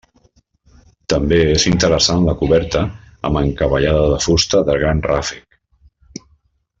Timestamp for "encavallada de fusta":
3.45-4.63